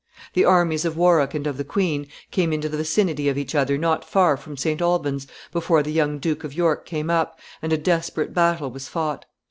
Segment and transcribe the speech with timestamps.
[0.33, 3.77] The armies of Warwick and of the queen came into the vicinity of each other
[3.77, 4.81] not far from St.
[4.81, 9.25] Alban's, before the young Duke of York came up, and a desperate battle was fought.